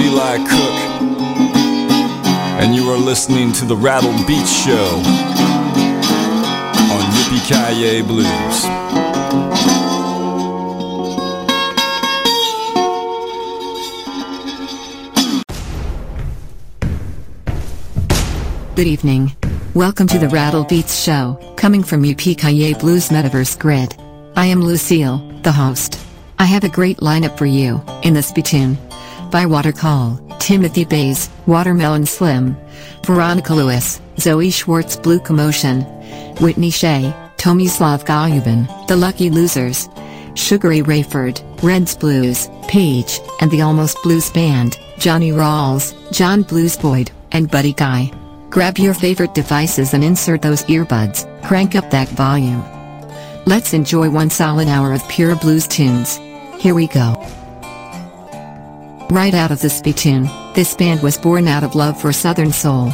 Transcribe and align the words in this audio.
Eli 0.00 0.38
Cook, 0.38 0.76
and 2.62 2.74
you 2.74 2.88
are 2.88 2.96
listening 2.96 3.52
to 3.52 3.66
the 3.66 3.76
Rattled 3.76 4.26
Beats 4.26 4.50
Show 4.64 4.96
on 6.90 7.02
Yippee 7.12 7.44
Kaye 7.46 8.00
Blues. 8.00 8.64
Good 18.74 18.86
evening. 18.86 19.36
Welcome 19.74 20.06
to 20.06 20.18
the 20.18 20.28
Rattled 20.28 20.68
Beats 20.68 20.98
Show, 20.98 21.38
coming 21.58 21.82
from 21.82 22.02
Yippee 22.02 22.38
Blues 22.78 23.10
Metaverse 23.10 23.58
Grid. 23.58 23.94
I 24.34 24.46
am 24.46 24.62
Lucille, 24.62 25.18
the 25.42 25.52
host. 25.52 26.00
I 26.38 26.46
have 26.46 26.64
a 26.64 26.70
great 26.70 26.96
lineup 27.00 27.36
for 27.36 27.44
you, 27.44 27.82
in 28.02 28.14
this 28.14 28.32
tune. 28.32 28.78
Bywater 29.30 29.72
Call, 29.72 30.20
Timothy 30.38 30.84
Bays, 30.84 31.30
Watermelon 31.46 32.06
Slim, 32.06 32.56
Veronica 33.04 33.54
Lewis, 33.54 34.00
Zoe 34.18 34.50
Schwarz 34.50 34.96
Blue 34.96 35.20
Commotion, 35.20 35.82
Whitney 36.40 36.70
Shay, 36.70 37.14
Tomislav 37.36 38.04
Golyubin, 38.04 38.66
The 38.86 38.96
Lucky 38.96 39.30
Losers, 39.30 39.88
Sugaray 40.34 40.82
Rayford, 40.82 41.40
Reds 41.62 41.96
Blues, 41.96 42.48
Paige, 42.68 43.20
and 43.40 43.50
the 43.50 43.62
Almost 43.62 44.02
Blues 44.02 44.30
Band, 44.30 44.78
Johnny 44.98 45.30
Rawls, 45.30 45.94
John 46.12 46.42
Blues 46.42 46.76
Boyd, 46.76 47.10
and 47.32 47.50
Buddy 47.50 47.72
Guy. 47.72 48.12
Grab 48.50 48.78
your 48.78 48.94
favorite 48.94 49.34
devices 49.34 49.94
and 49.94 50.02
insert 50.02 50.42
those 50.42 50.64
earbuds, 50.64 51.24
crank 51.44 51.76
up 51.76 51.90
that 51.90 52.08
volume. 52.08 52.64
Let's 53.46 53.72
enjoy 53.74 54.10
one 54.10 54.30
solid 54.30 54.68
hour 54.68 54.92
of 54.92 55.08
pure 55.08 55.36
blues 55.36 55.66
tunes. 55.66 56.16
Here 56.58 56.74
we 56.74 56.88
go. 56.88 57.14
Right 59.10 59.34
out 59.34 59.50
of 59.50 59.60
the 59.60 59.68
spittoon, 59.68 60.30
this 60.54 60.72
band 60.76 61.02
was 61.02 61.18
born 61.18 61.48
out 61.48 61.64
of 61.64 61.74
love 61.74 62.00
for 62.00 62.12
Southern 62.12 62.52
soul, 62.52 62.92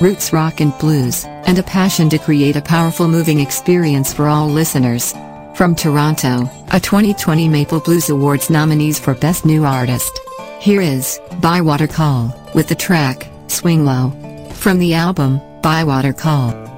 roots 0.00 0.32
rock 0.32 0.60
and 0.60 0.72
blues, 0.78 1.24
and 1.24 1.58
a 1.58 1.62
passion 1.64 2.08
to 2.10 2.18
create 2.18 2.54
a 2.54 2.62
powerful 2.62 3.08
moving 3.08 3.40
experience 3.40 4.14
for 4.14 4.28
all 4.28 4.48
listeners. 4.48 5.12
From 5.56 5.74
Toronto, 5.74 6.48
a 6.70 6.78
2020 6.78 7.48
Maple 7.48 7.80
Blues 7.80 8.10
Awards 8.10 8.48
nominees 8.48 9.00
for 9.00 9.12
Best 9.14 9.44
New 9.44 9.64
Artist. 9.64 10.20
Here 10.60 10.80
is 10.80 11.20
Bywater 11.40 11.88
Call 11.88 12.32
with 12.54 12.68
the 12.68 12.76
track 12.76 13.26
Swing 13.48 13.84
Low 13.84 14.12
from 14.52 14.78
the 14.78 14.94
album 14.94 15.40
Bywater 15.62 16.12
Call. 16.12 16.69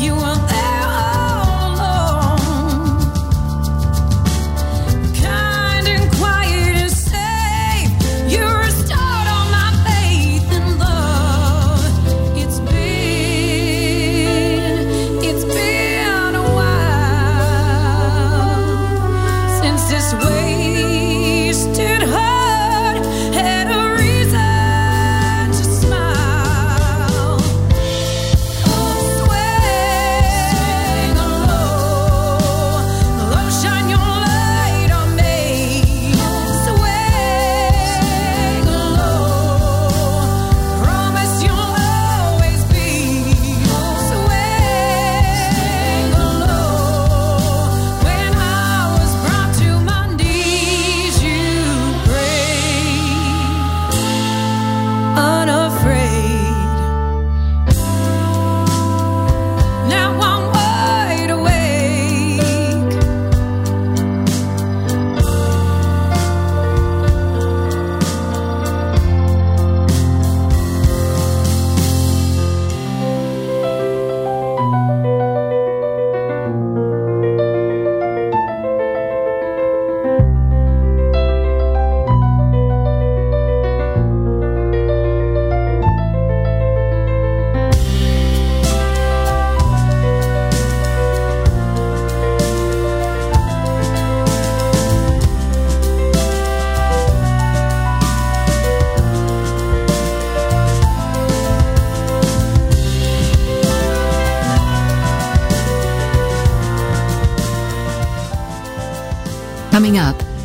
You 0.00 0.29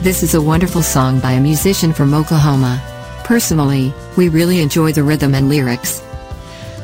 this 0.05 0.21
is 0.21 0.35
a 0.35 0.41
wonderful 0.41 0.83
song 0.83 1.19
by 1.19 1.31
a 1.31 1.41
musician 1.41 1.91
from 1.91 2.13
Oklahoma. 2.13 2.79
Personally, 3.23 3.91
we 4.15 4.29
really 4.29 4.61
enjoy 4.61 4.91
the 4.91 5.01
rhythm 5.01 5.33
and 5.33 5.49
lyrics. 5.49 6.03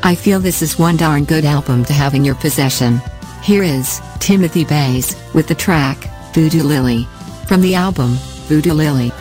I 0.02 0.16
feel 0.16 0.40
this 0.40 0.60
is 0.60 0.76
one 0.76 0.96
darn 0.96 1.22
good 1.22 1.44
album 1.44 1.84
to 1.84 1.92
have 1.92 2.14
in 2.14 2.24
your 2.24 2.34
possession. 2.34 3.00
Here 3.40 3.62
is 3.62 4.00
Timothy 4.18 4.64
Bays 4.64 5.14
with 5.34 5.46
the 5.46 5.54
track 5.54 5.98
Voodoo 6.34 6.64
Lily 6.64 7.06
from 7.46 7.60
the 7.60 7.76
album 7.76 8.14
Voodoo 8.48 8.72
Lily. 8.72 9.12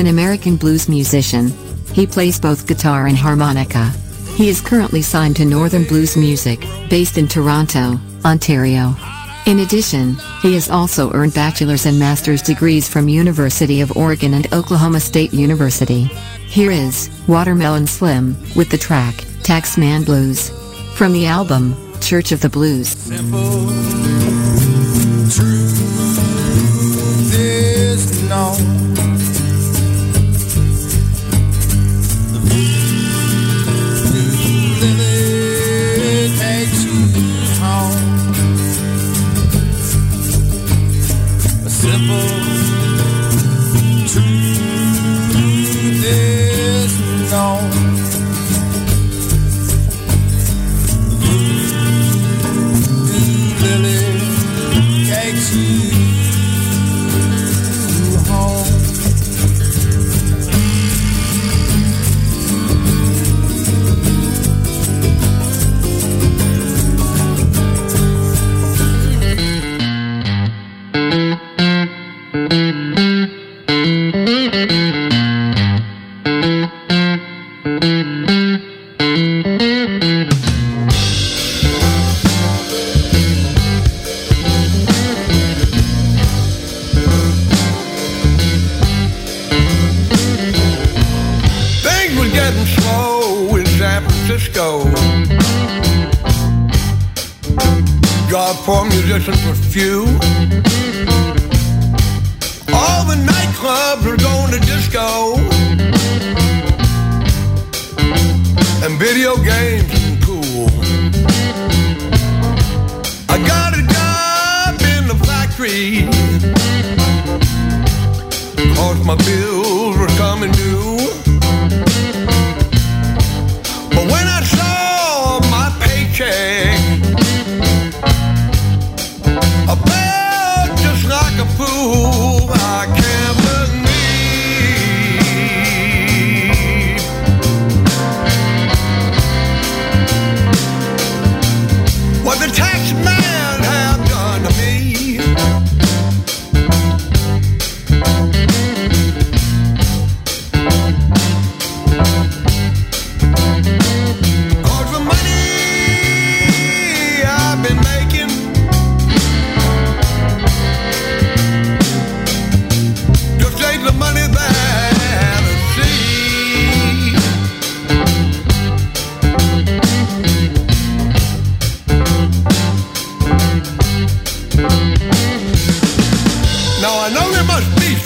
An 0.00 0.06
American 0.06 0.56
blues 0.56 0.88
musician. 0.88 1.48
He 1.92 2.06
plays 2.06 2.40
both 2.40 2.66
guitar 2.66 3.06
and 3.06 3.16
harmonica. 3.16 3.90
He 4.34 4.48
is 4.48 4.62
currently 4.62 5.02
signed 5.02 5.36
to 5.36 5.44
Northern 5.44 5.84
Blues 5.84 6.16
Music, 6.16 6.58
based 6.88 7.18
in 7.18 7.28
Toronto, 7.28 8.00
Ontario. 8.24 8.96
In 9.44 9.60
addition, 9.60 10.16
he 10.40 10.54
has 10.54 10.70
also 10.70 11.12
earned 11.12 11.34
bachelor's 11.34 11.84
and 11.84 11.98
master's 11.98 12.40
degrees 12.40 12.88
from 12.88 13.10
University 13.10 13.82
of 13.82 13.94
Oregon 13.94 14.32
and 14.32 14.50
Oklahoma 14.54 15.00
State 15.00 15.34
University. 15.34 16.04
Here 16.46 16.70
is 16.70 17.10
Watermelon 17.28 17.86
Slim 17.86 18.36
with 18.56 18.70
the 18.70 18.78
track 18.78 19.14
Taxman 19.42 20.06
Blues 20.06 20.48
from 20.96 21.12
the 21.12 21.26
album 21.26 21.76
Church 22.00 22.32
of 22.32 22.40
the 22.40 22.48
Blues. 22.48 22.88
Simple, 22.88 23.68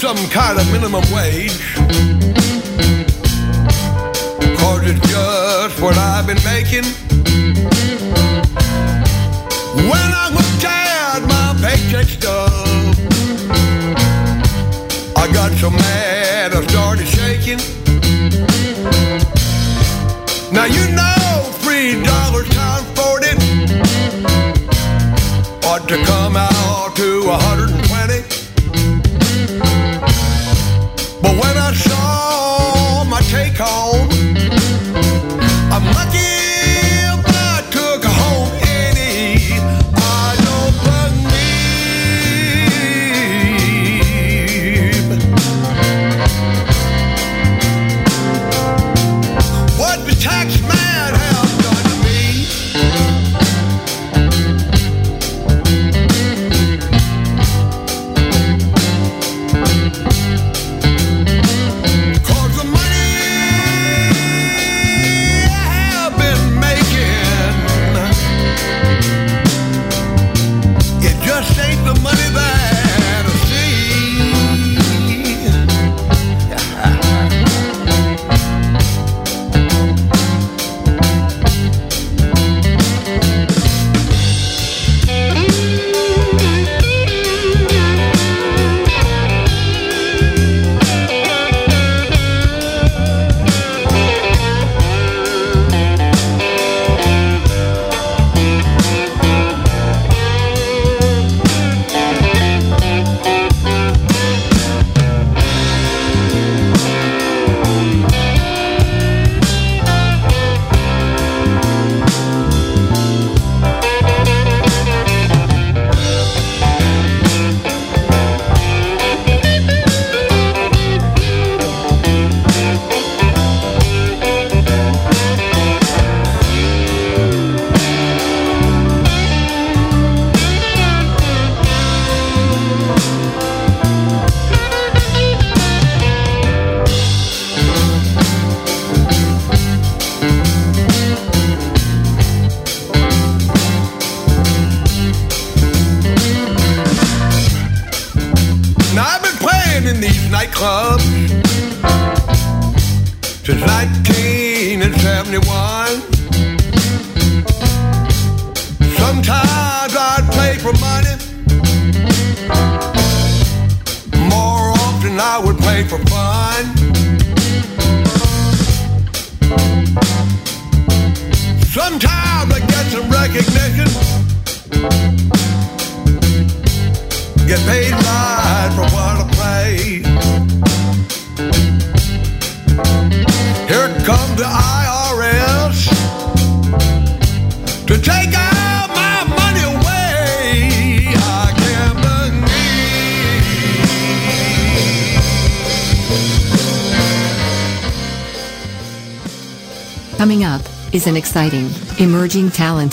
some 0.04 0.28
kind 0.28 0.58
of 0.58 0.70
minimum 0.70 1.02
wage. 1.14 1.56
Cause 4.58 4.82
it's 4.84 5.00
just 5.08 5.80
what 5.80 5.96
I've 5.96 6.26
been 6.26 6.42
making. 6.44 6.84
When 9.90 10.08
I 10.24 10.26
was 10.36 10.46
tired, 10.62 11.22
my 11.26 11.56
paycheck 11.62 12.04
stub, 12.04 12.50
I 15.16 15.26
got 15.32 15.52
so 15.52 15.70
mad 15.70 16.52
I 16.52 16.60
started 16.66 17.08
shaking. 17.08 17.60
Now 20.52 20.66
you 20.66 20.84
know 20.98 21.48
three 21.62 22.04
dollars 22.04 22.48
times 22.50 22.86
forty 22.98 23.32
ought 25.66 25.88
to 25.88 25.96
come 26.04 26.36
out. 26.36 26.53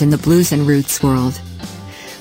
in 0.02 0.10
the 0.10 0.18
blues 0.18 0.52
and 0.52 0.68
roots 0.68 1.04
world. 1.04 1.40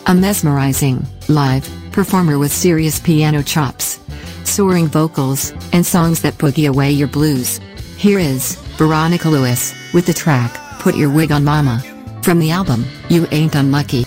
A 0.06 0.14
mesmerizing, 0.14 1.06
live, 1.28 1.68
performer 1.92 2.38
with 2.38 2.52
serious 2.52 2.98
piano 2.98 3.42
chops, 3.42 4.00
soaring 4.44 4.86
vocals, 4.86 5.52
and 5.72 5.84
songs 5.84 6.22
that 6.22 6.34
boogie 6.34 6.68
away 6.68 6.90
your 6.90 7.08
blues. 7.08 7.60
Here 7.96 8.18
is 8.18 8.56
Veronica 8.76 9.28
Lewis 9.28 9.74
with 9.92 10.06
the 10.06 10.14
track, 10.14 10.52
Put 10.80 10.96
Your 10.96 11.10
Wig 11.10 11.32
on 11.32 11.44
Mama. 11.44 11.82
From 12.22 12.38
the 12.38 12.50
album, 12.50 12.84
You 13.08 13.26
Ain't 13.30 13.54
Unlucky. 13.54 14.04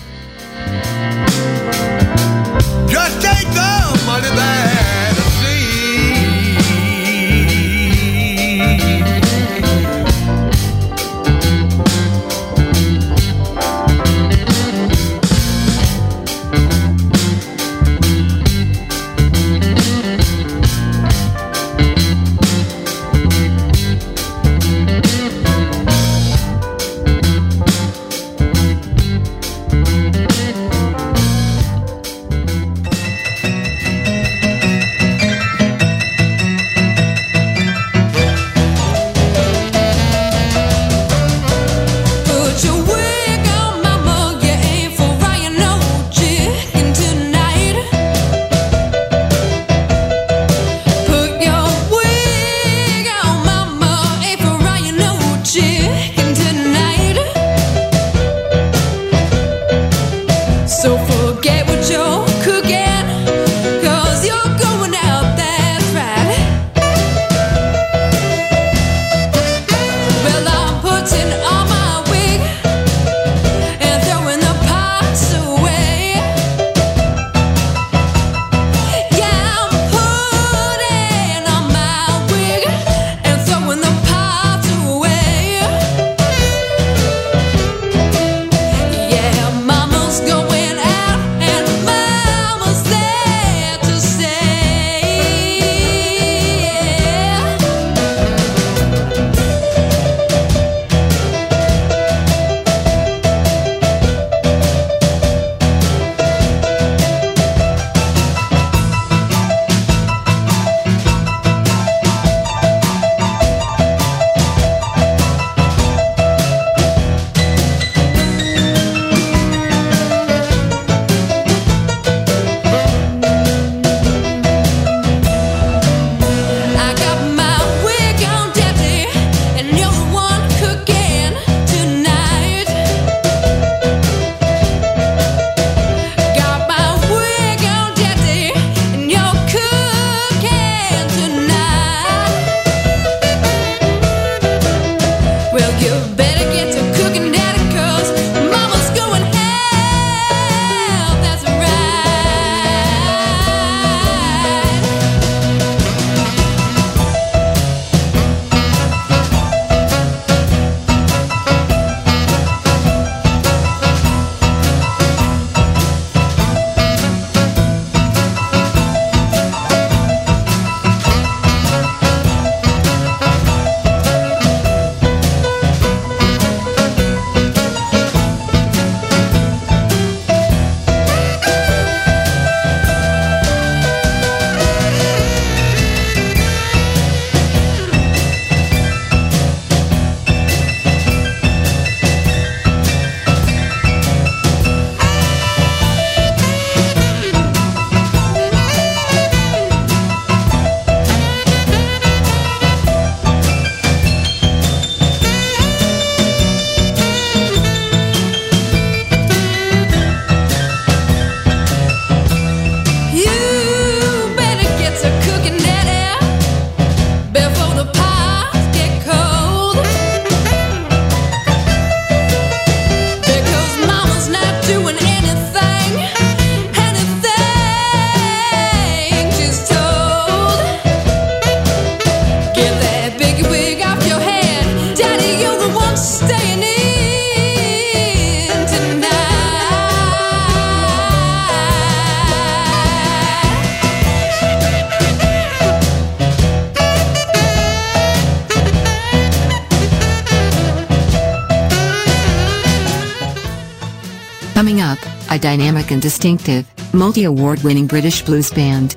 A 254.66 255.38
dynamic 255.38 255.90
and 255.90 256.00
distinctive, 256.00 256.66
multi-award 256.94 257.62
winning 257.62 257.86
British 257.86 258.22
blues 258.22 258.50
band. 258.50 258.96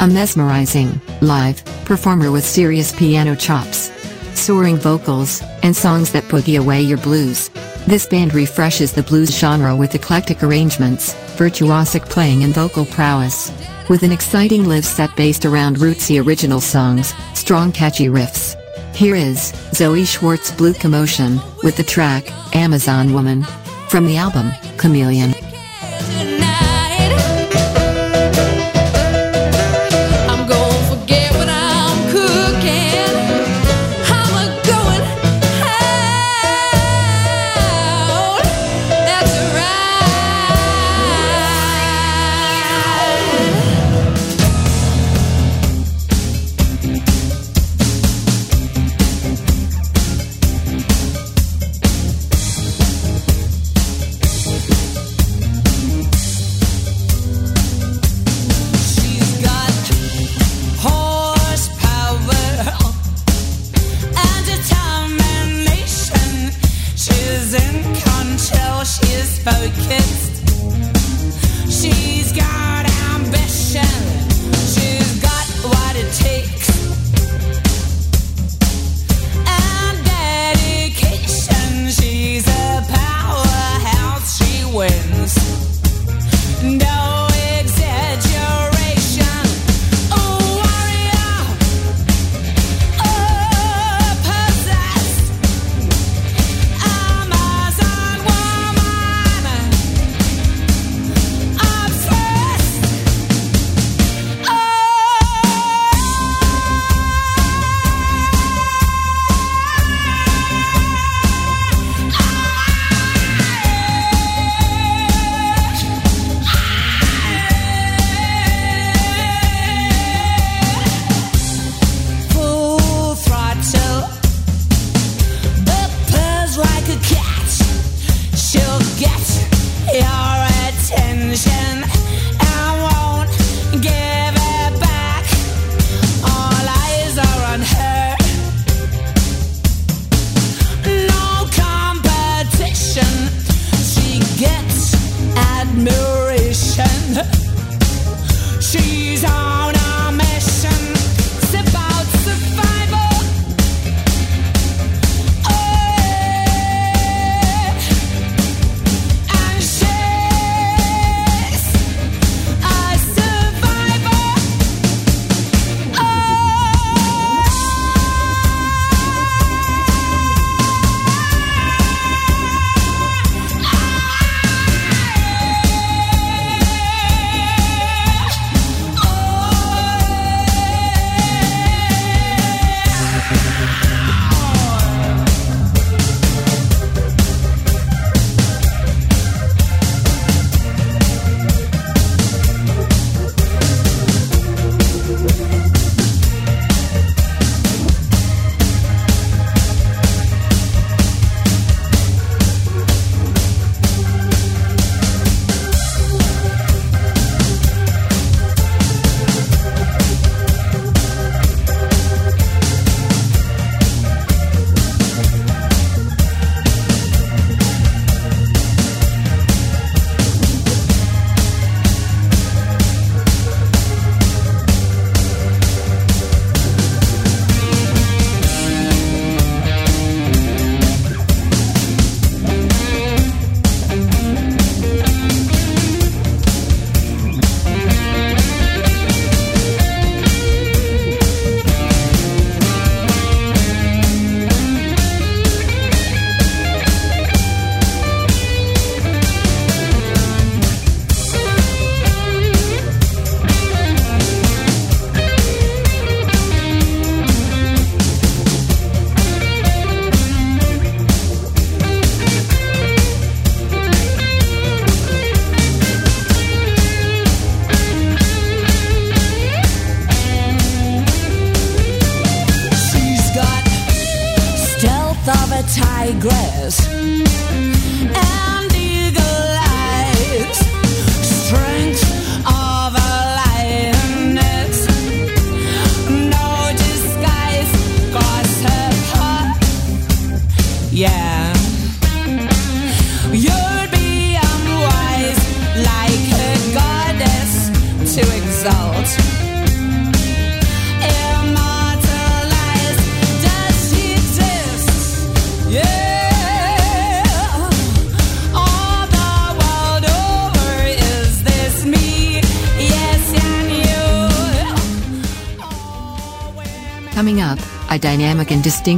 A 0.00 0.06
mesmerizing, 0.06 1.00
live, 1.22 1.64
performer 1.86 2.30
with 2.30 2.44
serious 2.44 2.92
piano 2.92 3.34
chops, 3.34 3.90
soaring 4.38 4.76
vocals, 4.76 5.42
and 5.62 5.74
songs 5.74 6.12
that 6.12 6.24
boogie 6.24 6.60
away 6.60 6.82
your 6.82 6.98
blues. 6.98 7.48
This 7.86 8.04
band 8.04 8.34
refreshes 8.34 8.92
the 8.92 9.02
blues 9.02 9.34
genre 9.34 9.74
with 9.74 9.94
eclectic 9.94 10.42
arrangements, 10.42 11.14
virtuosic 11.38 12.06
playing 12.10 12.44
and 12.44 12.52
vocal 12.52 12.84
prowess. 12.84 13.50
With 13.88 14.02
an 14.02 14.12
exciting 14.12 14.66
live 14.66 14.84
set 14.84 15.16
based 15.16 15.46
around 15.46 15.78
rootsy 15.78 16.22
original 16.22 16.60
songs, 16.60 17.14
strong 17.32 17.72
catchy 17.72 18.08
riffs. 18.08 18.54
Here 18.94 19.14
is 19.14 19.54
Zoe 19.72 20.04
Schwarz 20.04 20.52
Blue 20.52 20.74
Commotion 20.74 21.40
with 21.62 21.78
the 21.78 21.82
track 21.82 22.30
Amazon 22.54 23.14
Woman 23.14 23.46
from 23.94 24.06
the 24.06 24.16
album 24.16 24.50
Chameleon. 24.76 25.33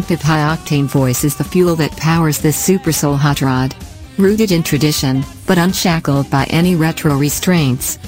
Distinctive 0.07 0.29
high-octane 0.29 0.87
voice 0.87 1.25
is 1.25 1.35
the 1.35 1.43
fuel 1.43 1.75
that 1.75 1.97
powers 1.97 2.39
this 2.39 2.57
super 2.57 2.93
soul 2.93 3.17
hot 3.17 3.43
rod. 3.43 3.75
Rooted 4.19 4.53
in 4.53 4.63
tradition, 4.63 5.25
but 5.49 5.59
unshackled 5.59 6.31
by 6.31 6.45
any 6.45 6.77
retro 6.77 7.17
restraints. 7.17 7.99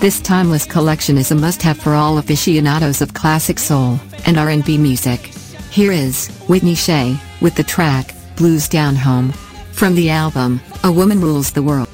This 0.00 0.18
timeless 0.18 0.64
collection 0.64 1.18
is 1.18 1.30
a 1.30 1.34
must-have 1.34 1.76
for 1.76 1.92
all 1.92 2.16
aficionados 2.16 3.02
of 3.02 3.12
classic 3.12 3.58
soul 3.58 4.00
and 4.24 4.38
R&B 4.38 4.78
music. 4.78 5.20
Here 5.70 5.92
is 5.92 6.28
Whitney 6.48 6.74
Shay 6.74 7.18
with 7.42 7.54
the 7.54 7.64
track 7.64 8.14
Blues 8.36 8.66
Down 8.66 8.96
Home 8.96 9.32
from 9.72 9.94
the 9.94 10.08
album 10.08 10.58
A 10.84 10.90
Woman 10.90 11.20
Rules 11.20 11.52
the 11.52 11.62
World. 11.62 11.91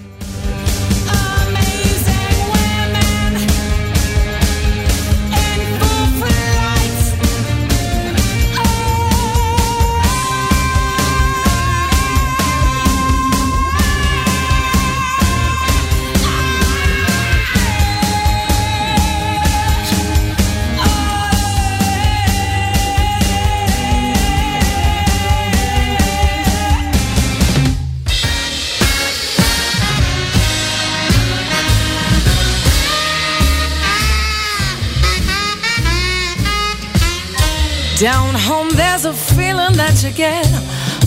Down 37.99 38.33
home, 38.33 38.69
there's 38.77 39.07
a 39.07 39.13
feeling 39.13 39.75
that 39.75 40.05
you 40.05 40.13
get 40.13 40.47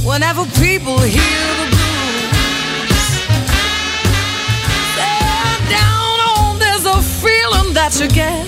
whenever 0.03 0.43
people 0.59 0.99
hear 0.99 1.47
the 1.55 1.67
blues. 1.71 3.07
Down 5.71 6.19
home, 6.19 6.59
there's 6.59 6.83
a 6.83 6.99
feeling 7.23 7.73
that 7.79 7.95
you 7.97 8.09
get 8.09 8.43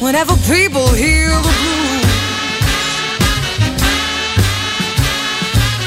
whenever 0.00 0.36
people 0.46 0.86
hear 0.94 1.30
the 1.34 1.54
blues. 1.58 2.06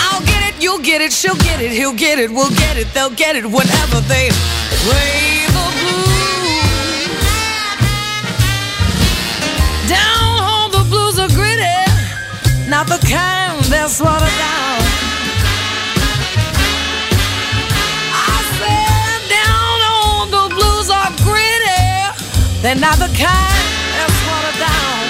I'll 0.04 0.26
get 0.28 0.44
it, 0.52 0.62
you'll 0.62 0.84
get 0.84 1.00
it, 1.00 1.14
she'll 1.14 1.40
get 1.40 1.62
it, 1.62 1.72
he'll 1.72 1.96
get 1.96 2.20
it, 2.20 2.30
we'll 2.30 2.52
get 2.52 2.76
it, 2.76 2.94
they'll 2.94 3.16
get 3.16 3.38
it 3.38 3.46
whenever 3.46 4.02
they 4.12 4.28
play 4.84 5.23
not 12.74 12.88
the 12.88 13.06
kind 13.06 13.64
that's 13.66 14.02
watered 14.02 14.38
down. 14.42 14.82
I 18.18 18.36
said 18.58 19.22
down 19.30 19.78
on 19.94 20.32
the 20.34 20.46
blues 20.56 20.90
are 20.90 21.14
gritty. 21.22 21.86
They're 22.64 22.82
not 22.88 22.98
the 22.98 23.14
kind 23.14 23.66
that's 23.94 24.20
watered 24.26 24.58
down. 24.58 25.02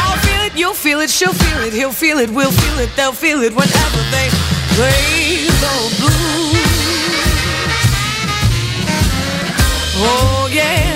I'll 0.00 0.16
feel 0.24 0.42
it, 0.48 0.54
you'll 0.58 0.72
feel 0.72 1.00
it, 1.00 1.10
she'll 1.10 1.34
feel 1.34 1.60
it, 1.60 1.74
he'll 1.74 1.92
feel 1.92 2.16
it, 2.16 2.30
we'll 2.30 2.50
feel 2.50 2.78
it, 2.78 2.88
they'll 2.96 3.12
feel 3.12 3.42
it 3.42 3.52
whenever 3.52 4.02
they 4.16 4.28
play 4.76 5.44
the 5.60 5.74
blues. 6.00 6.56
Oh 10.00 10.48
yeah. 10.50 10.89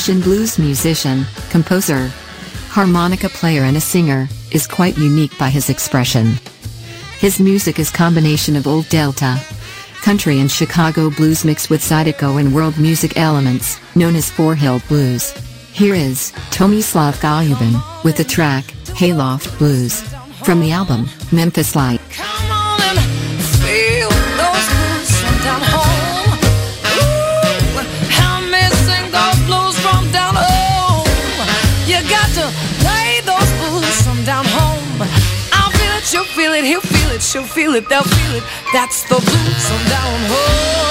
Croatian 0.00 0.22
blues 0.22 0.58
musician, 0.58 1.26
composer, 1.50 2.08
harmonica 2.70 3.28
player 3.28 3.64
and 3.64 3.76
a 3.76 3.80
singer, 3.82 4.28
is 4.50 4.66
quite 4.66 4.96
unique 4.96 5.36
by 5.36 5.50
his 5.50 5.68
expression. 5.68 6.36
His 7.18 7.38
music 7.38 7.78
is 7.78 7.90
combination 7.90 8.56
of 8.56 8.66
old 8.66 8.88
Delta, 8.88 9.38
country 10.00 10.40
and 10.40 10.50
Chicago 10.50 11.10
blues 11.10 11.44
mixed 11.44 11.68
with 11.68 11.82
Zydeco 11.82 12.40
and 12.40 12.54
world 12.54 12.78
music 12.78 13.18
elements, 13.18 13.78
known 13.94 14.16
as 14.16 14.30
Four 14.30 14.54
Hill 14.54 14.80
Blues. 14.88 15.32
Here 15.74 15.94
is 15.94 16.32
Tomislav 16.48 17.20
Goljubin 17.20 18.02
with 18.02 18.16
the 18.16 18.24
track 18.24 18.64
Hayloft 18.96 19.58
Blues 19.58 20.00
from 20.46 20.60
the 20.60 20.72
album 20.72 21.10
Memphis 21.30 21.76
Light. 21.76 21.99
Feel 37.70 37.76
it, 37.76 37.88
they'll 37.88 38.02
feel 38.02 38.36
it. 38.36 38.44
That's 38.72 39.02
the 39.04 39.14
blues 39.14 39.68
from 39.68 39.88
down 39.88 40.20
home. 40.28 40.89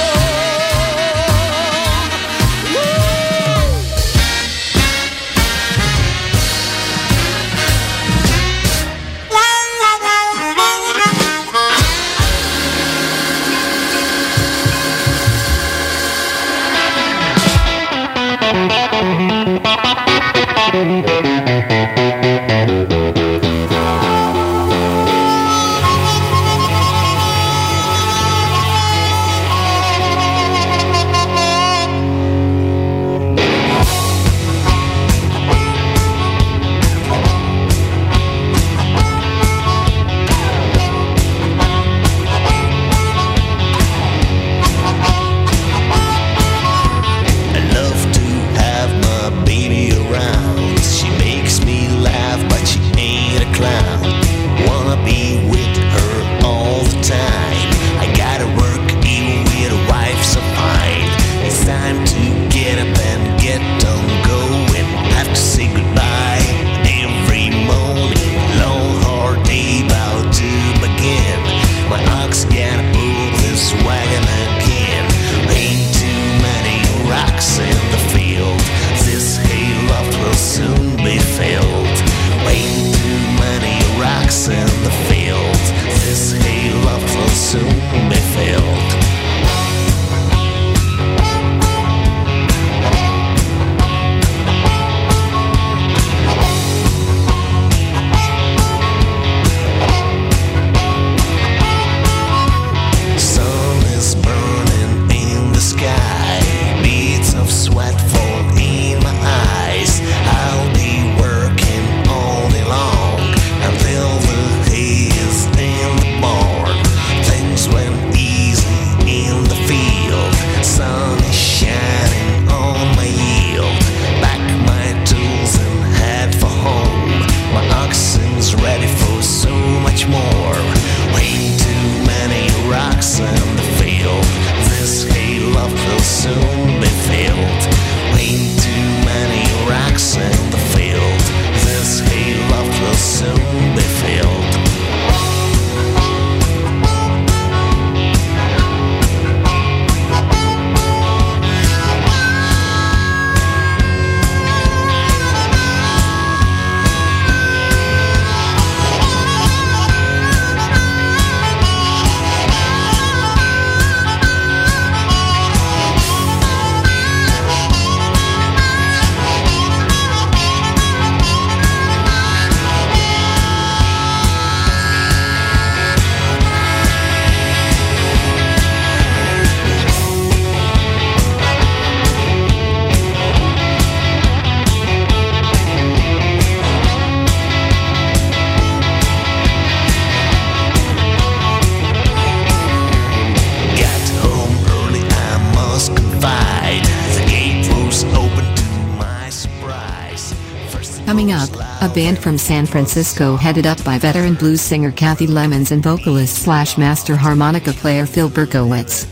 Band 201.94 202.20
from 202.20 202.38
San 202.38 202.66
Francisco 202.66 203.36
headed 203.36 203.66
up 203.66 203.84
by 203.84 203.98
veteran 203.98 204.36
blues 204.36 204.62
singer 204.62 204.92
Cathy 204.92 205.26
Lemons 205.26 205.72
and 205.72 205.82
vocalist 205.82 206.44
slash 206.44 206.78
master 206.78 207.16
harmonica 207.16 207.74
player 207.74 208.06
Phil 208.06 208.30
Berkowitz. 208.30 209.06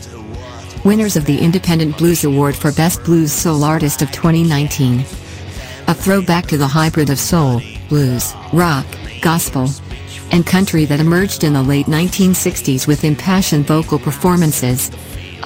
Winners 0.84 1.16
of 1.16 1.24
the 1.24 1.38
Independent 1.38 1.98
Blues 1.98 2.24
Award 2.24 2.54
for 2.54 2.72
Best 2.72 3.02
Blues 3.04 3.32
Soul 3.32 3.64
Artist 3.64 4.02
of 4.02 4.12
2019. 4.12 5.00
A 5.88 5.94
throwback 5.94 6.46
to 6.46 6.56
the 6.56 6.66
hybrid 6.66 7.10
of 7.10 7.18
soul, 7.18 7.60
blues, 7.88 8.34
rock, 8.52 8.86
gospel, 9.22 9.68
and 10.30 10.46
country 10.46 10.84
that 10.84 11.00
emerged 11.00 11.44
in 11.44 11.52
the 11.52 11.62
late 11.62 11.86
1960s 11.86 12.86
with 12.86 13.04
impassioned 13.04 13.66
vocal 13.66 13.98
performances, 13.98 14.90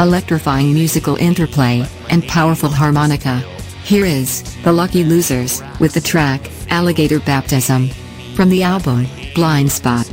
electrifying 0.01 0.75
musical 0.75 1.17
interplay, 1.17 1.87
and 2.11 2.27
powerful 2.29 2.69
harmonica. 2.69 3.39
Here 3.85 4.05
is 4.05 4.43
The 4.63 4.73
Lucky 4.73 5.05
Losers 5.05 5.63
with 5.81 5.93
the 5.93 6.01
track 6.01 6.51
Alligator 6.73 7.21
Baptism 7.21 7.91
from 8.35 8.49
the 8.49 8.63
album 8.63 9.07
Blind 9.35 9.71
Spot. 9.71 10.12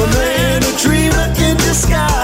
Of 0.00 0.14
man, 0.14 0.62
a 0.62 0.76
dreamer 0.78 1.26
in 1.38 1.56
disguise. 1.56 2.17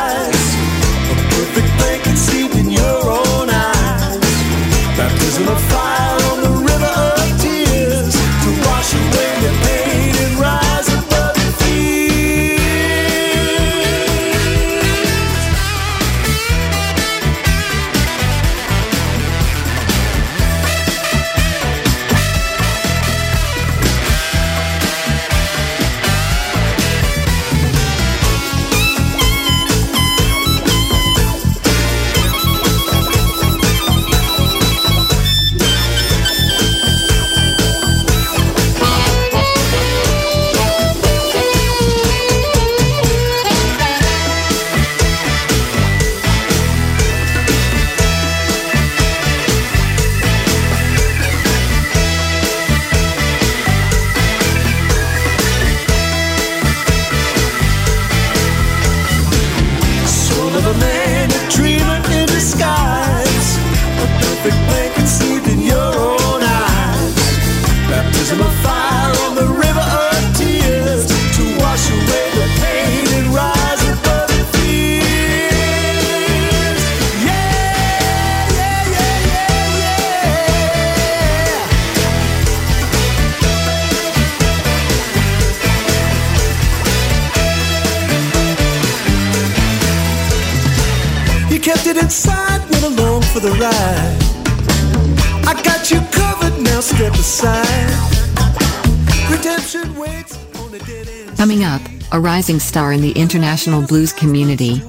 Rising 102.44 102.60
star 102.60 102.92
in 102.92 103.00
the 103.00 103.12
international 103.12 103.86
blues 103.86 104.12
community. 104.12 104.82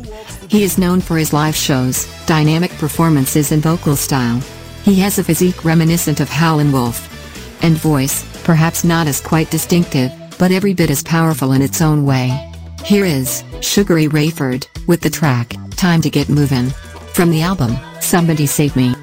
He 0.50 0.64
is 0.64 0.78
known 0.78 1.00
for 1.00 1.16
his 1.16 1.32
live 1.32 1.56
shows, 1.56 2.06
dynamic 2.26 2.70
performances 2.72 3.54
and 3.54 3.64
vocal 3.64 3.96
style. 3.96 4.42
He 4.84 4.96
has 4.96 5.18
a 5.20 5.24
physique 5.24 5.64
reminiscent 5.64 6.20
of 6.20 6.28
Howlin' 6.28 6.74
Wolf. 6.74 7.08
And 7.64 7.78
voice, 7.78 8.26
perhaps 8.44 8.84
not 8.84 9.08
as 9.08 9.22
quite 9.22 9.52
distinctive, 9.52 10.12
but 10.38 10.52
every 10.52 10.74
bit 10.74 10.90
as 10.90 11.02
powerful 11.02 11.54
in 11.54 11.62
its 11.62 11.82
own 11.82 12.06
way. 12.06 12.52
Here 12.84 13.06
is 13.06 13.44
Sugaray 13.62 14.10
Rayford 14.10 14.68
with 14.86 15.00
the 15.00 15.10
track 15.10 15.56
Time 15.78 16.02
to 16.02 16.10
Get 16.10 16.28
Movin' 16.28 16.72
from 17.14 17.32
the 17.32 17.42
album 17.42 17.78
Somebody 18.02 18.48
Save 18.48 18.76
Me. 18.76 18.95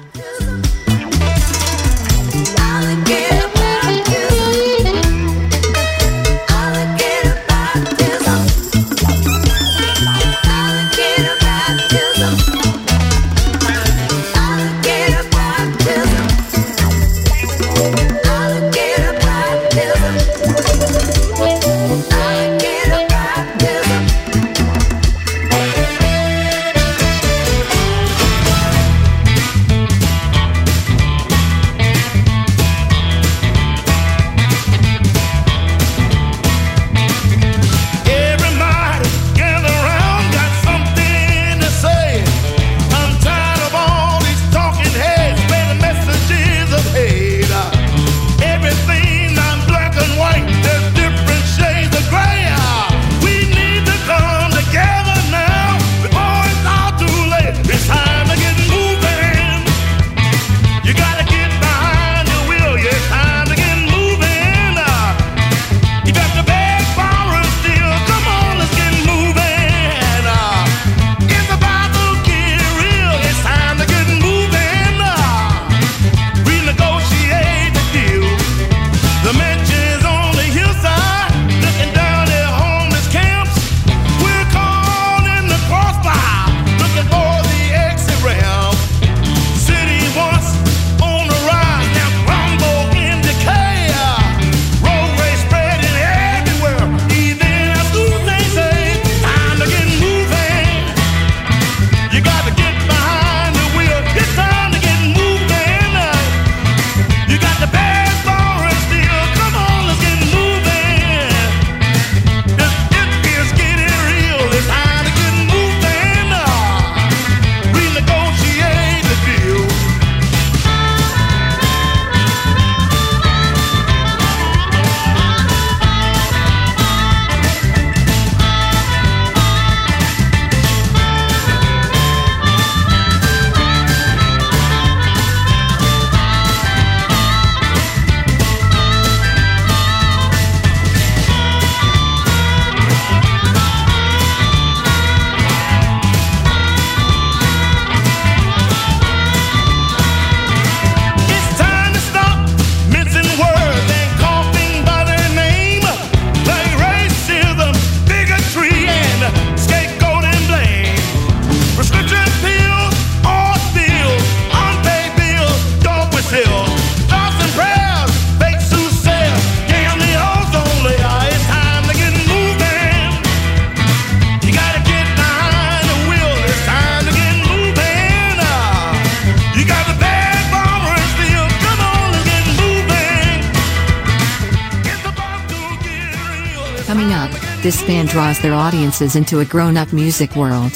Draws 188.13 188.39
their 188.39 188.53
audiences 188.53 189.15
into 189.15 189.39
a 189.39 189.45
grown-up 189.45 189.91
music 189.91 190.35
world. 190.35 190.71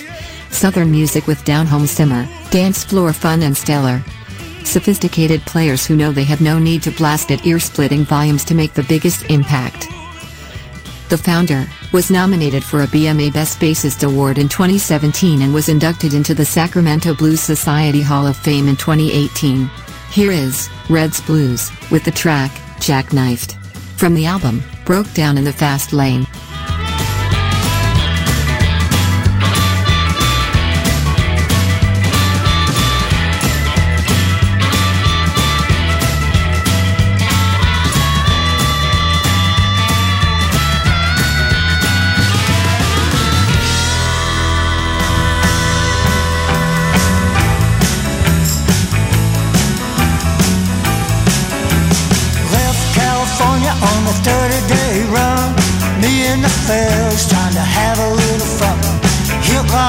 Southern 0.50 0.90
music 0.90 1.28
with 1.28 1.46
down-home 1.46 1.86
simmer, 1.86 2.28
dance 2.50 2.84
floor 2.84 3.14
fun 3.14 3.44
and 3.44 3.56
stellar. 3.56 4.02
Sophisticated 4.64 5.40
players 5.42 5.86
who 5.86 5.96
know 5.96 6.12
they 6.12 6.24
have 6.24 6.42
no 6.42 6.58
need 6.58 6.82
to 6.82 6.90
blast 6.90 7.30
at 7.30 7.46
ear-splitting 7.46 8.06
volumes 8.06 8.44
to 8.44 8.56
make 8.56 8.74
the 8.74 8.82
biggest 8.82 9.30
impact. 9.30 9.88
The 11.10 11.18
founder 11.20 11.68
was 11.94 12.10
nominated 12.10 12.64
for 12.64 12.82
a 12.82 12.88
BMA 12.88 13.32
Best 13.32 13.60
Bassist 13.60 14.04
Award 14.04 14.40
in 14.40 14.50
2017 14.50 15.44
and 15.44 15.54
was 15.54 15.70
inducted 15.70 16.16
into 16.16 16.34
the 16.34 16.44
Sacramento 16.44 17.14
Blues 17.14 17.40
Society 17.40 18.02
Hall 18.02 18.26
of 18.26 18.36
Fame 18.36 18.68
in 18.68 18.76
2018. 18.76 19.70
Here 20.10 20.32
is 20.32 20.72
Red's 20.90 21.22
Blues 21.22 21.70
with 21.92 22.04
the 22.04 22.10
track 22.10 22.50
Jackknifed 22.80 23.54
from 23.96 24.16
the 24.16 24.26
album 24.26 24.64
Broke 24.86 25.14
Down 25.14 25.38
in 25.38 25.44
the 25.44 25.54
Fast 25.54 25.94
Lane. 25.94 26.26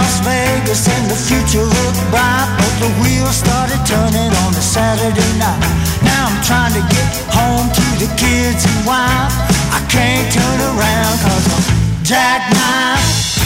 Las 0.09 0.21
Vegas 0.25 0.89
and 0.89 1.11
the 1.11 1.17
future 1.29 1.61
looked 1.61 2.01
bright, 2.09 2.49
but 2.57 2.75
the 2.81 2.89
wheels 3.03 3.37
started 3.37 3.77
turning 3.85 4.33
on 4.41 4.51
a 4.57 4.65
Saturday 4.65 5.33
night. 5.37 5.61
Now 6.01 6.33
I'm 6.33 6.41
trying 6.41 6.73
to 6.73 6.81
get 6.89 7.09
home 7.29 7.69
to 7.69 7.87
the 8.01 8.09
kids 8.17 8.65
and 8.65 8.87
wife. 8.89 9.29
I 9.69 9.85
can't 9.93 10.25
turn 10.33 10.59
around 10.73 11.15
cause 11.21 11.45
I'm 11.53 11.65
jackknifed. 12.09 13.37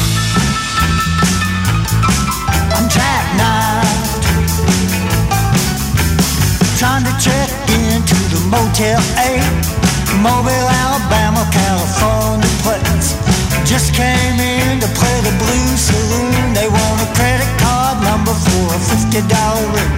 I'm 2.79 2.87
jackknifed 2.87 3.83
trying 6.79 7.05
to 7.11 7.15
check 7.19 7.51
into 7.91 8.19
the 8.31 8.41
Motel 8.51 9.03
8 9.19 9.43
Mobile, 10.23 10.69
Alabama, 10.83 11.43
California 11.51 12.47
place 12.63 13.22
Just 13.73 13.95
came 13.95 14.37
in 14.39 14.81
to 14.85 14.89
play 15.01 15.19
the 15.25 15.33
blues 15.41 15.81
saloon. 15.81 16.53
They 16.53 16.69
want 16.69 16.99
a 17.01 17.09
credit 17.17 17.49
card 17.57 18.05
number 18.05 18.37
for 18.45 18.65
a 18.69 18.77
$50 18.77 19.25
ring 19.73 19.93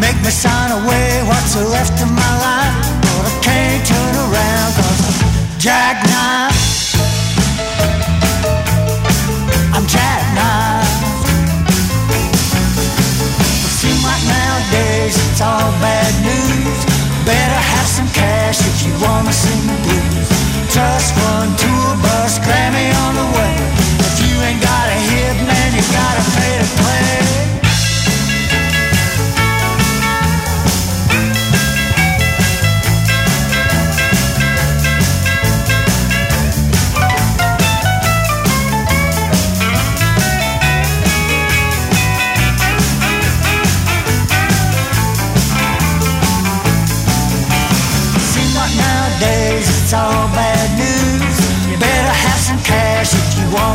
Make 0.00 0.16
me 0.24 0.32
sign 0.32 0.72
away 0.72 1.20
what's 1.28 1.52
left 1.54 2.00
of 2.00 2.08
my 2.08 2.32
life? 2.40 2.72
But 3.04 3.22
I 3.28 3.34
can't 3.44 3.84
turn 3.84 4.14
around 4.16 4.70
cause 4.80 5.00
I'm 5.04 5.20
jackknifed 5.60 6.96
I'm 9.76 9.84
jackknifed 9.84 11.04
Seem 13.76 13.98
like 14.08 14.24
nowadays 14.24 15.20
it's 15.20 15.40
all 15.44 15.68
bad 15.84 16.12
news. 16.24 16.80
Better 17.28 17.60
have 17.76 17.86
some 17.86 18.08
cash 18.16 18.58
if 18.64 18.86
you 18.86 18.92
wanna 19.04 19.32
sing 19.32 19.66
the 19.68 19.76
blues. 19.84 20.28
Trust 20.72 21.12
fund, 21.14 21.58
tour 21.58 21.71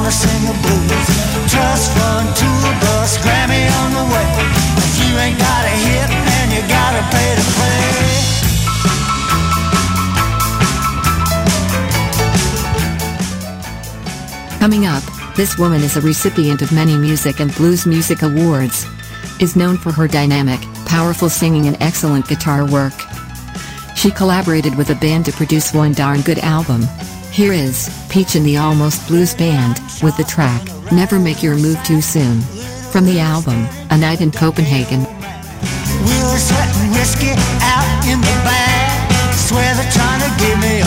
blues. 0.07 1.27
Bus, 2.79 3.17
Grammy 3.17 3.67
on 3.81 3.91
the 3.91 4.05
way. 4.13 4.27
If 4.77 4.99
you 5.03 5.17
ain't 5.17 5.37
got 5.37 5.65
a 5.65 5.69
hit, 5.69 6.09
man, 6.09 6.51
you 6.51 6.61
gotta 6.67 7.03
pay 7.11 7.35
to 7.35 7.41
play. 7.55 7.79
Coming 14.59 14.85
up, 14.85 15.03
this 15.35 15.57
woman 15.57 15.81
is 15.81 15.97
a 15.97 16.01
recipient 16.01 16.61
of 16.61 16.71
many 16.71 16.95
music 16.95 17.41
and 17.41 17.53
blues 17.55 17.85
music 17.85 18.21
awards. 18.21 18.85
Is 19.41 19.57
known 19.57 19.77
for 19.77 19.91
her 19.91 20.07
dynamic, 20.07 20.61
powerful 20.85 21.29
singing 21.29 21.67
and 21.67 21.75
excellent 21.81 22.27
guitar 22.29 22.65
work. 22.65 22.93
She 23.95 24.09
collaborated 24.09 24.75
with 24.75 24.89
a 24.89 24.95
band 24.95 25.25
to 25.25 25.33
produce 25.33 25.73
one 25.73 25.91
darn 25.91 26.21
good 26.21 26.39
album. 26.39 26.87
Here 27.31 27.51
is 27.51 27.89
Peach 28.09 28.35
and 28.35 28.45
the 28.45 28.57
Almost 28.57 29.05
Blues 29.07 29.33
Band 29.35 29.81
with 30.01 30.17
the 30.17 30.23
track 30.23 30.61
Never 30.91 31.19
Make 31.19 31.43
Your 31.43 31.55
Move 31.55 31.81
Too 31.83 32.01
Soon. 32.01 32.41
From 32.91 33.05
the 33.05 33.19
album 33.19 33.67
A 33.89 33.97
Night 33.97 34.21
in 34.21 34.31
Copenhagen. 34.31 35.03
We're 35.03 36.39
sweating 36.39 36.91
whiskey 36.91 37.33
out 37.61 37.87
in 38.07 38.19
the 38.21 38.37
bag. 38.45 39.33
Swear 39.33 39.75
they're 39.75 39.91
trying 39.91 40.21
to 40.21 40.31
give 40.39 40.59
me 40.59 40.86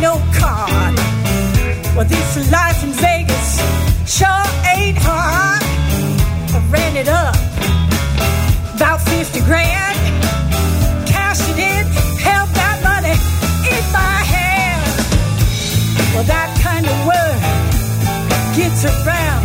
keynote 0.00 0.34
card. 0.34 0.96
Well, 1.94 2.06
this 2.06 2.50
life 2.50 2.82
in 2.82 2.92
Vegas 2.92 3.60
sure 4.06 4.46
ain't 4.74 4.96
hard. 4.98 5.62
I 6.54 6.58
ran 6.70 6.96
it 6.96 7.08
up 7.08 7.36
about 8.76 9.00
50 9.02 9.40
grand. 9.40 9.98
Cashed 11.06 11.48
it 11.50 11.58
in, 11.58 11.84
held 12.16 12.48
that 12.60 12.80
money 12.82 13.16
in 13.76 13.84
my 13.92 14.18
hand. 14.34 14.84
Well, 16.14 16.24
that 16.24 16.48
kind 16.62 16.86
of 16.86 16.96
work 17.04 18.56
gets 18.56 18.84
around 18.84 19.39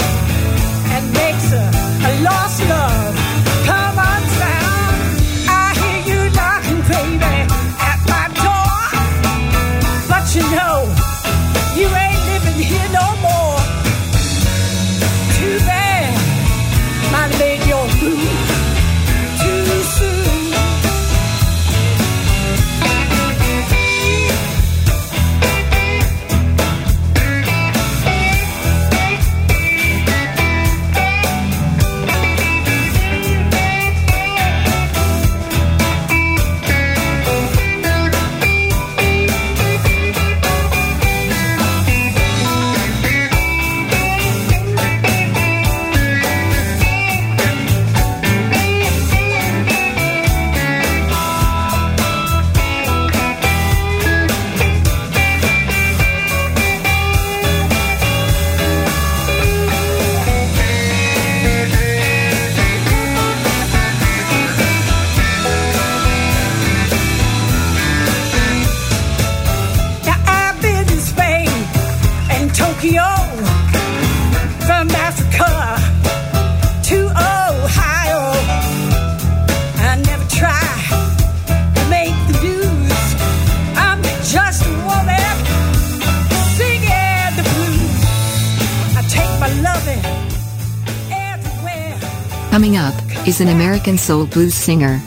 is 93.36 93.42
an 93.42 93.48
American 93.50 93.98
soul 93.98 94.26
blues 94.26 94.54
singer, 94.54 94.98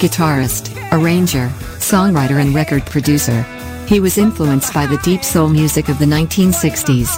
guitarist, 0.00 0.74
arranger, 0.90 1.46
songwriter, 1.78 2.40
and 2.40 2.52
record 2.52 2.84
producer. 2.86 3.42
He 3.86 4.00
was 4.00 4.18
influenced 4.18 4.74
by 4.74 4.86
the 4.86 4.98
deep 4.98 5.22
soul 5.22 5.48
music 5.48 5.88
of 5.88 6.00
the 6.00 6.04
1960s, 6.04 7.08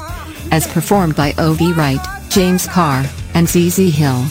as 0.52 0.66
performed 0.66 1.16
by 1.16 1.32
O.V. 1.38 1.72
Wright, 1.72 2.04
James 2.28 2.66
Carr, 2.66 3.06
and 3.32 3.48
Z.Z. 3.48 3.88
Hill. 3.88 4.22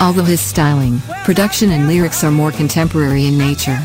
Although 0.00 0.22
his 0.22 0.40
styling, 0.40 1.00
production, 1.24 1.72
and 1.72 1.88
lyrics 1.88 2.22
are 2.22 2.30
more 2.30 2.52
contemporary 2.52 3.26
in 3.26 3.36
nature. 3.36 3.78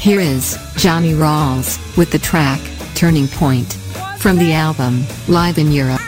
Here 0.00 0.20
is 0.20 0.56
Johnny 0.76 1.12
Rawls 1.12 1.98
with 1.98 2.12
the 2.12 2.18
track 2.18 2.60
Turning 2.94 3.28
Point 3.28 3.74
from 4.18 4.38
the 4.38 4.54
album 4.54 5.04
Live 5.28 5.58
in 5.58 5.70
Europe. 5.70 6.00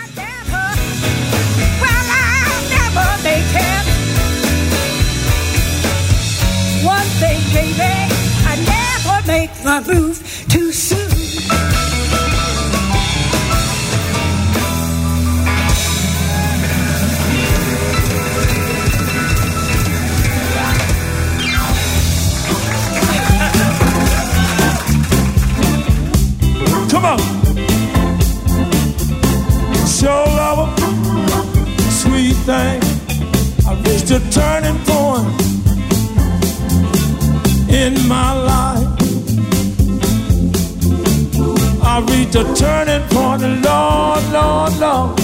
Reached 42.28 42.48
a 42.48 42.54
turning 42.54 43.06
point, 43.08 43.42
Lord, 43.42 44.24
Lord, 44.32 44.76
Lord, 44.78 45.20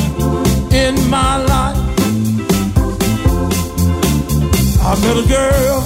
in 0.73 0.95
my 1.11 1.37
life. 1.37 1.77
I 4.81 4.95
met 5.01 5.17
a 5.17 5.27
girl. 5.29 5.83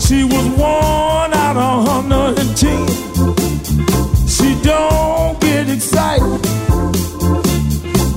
She 0.00 0.24
was 0.24 0.46
one 0.58 1.32
out 1.34 1.56
and 2.38 2.56
ten. 2.56 2.86
She 4.26 4.60
don't 4.62 5.40
get 5.40 5.68
excited 5.68 6.40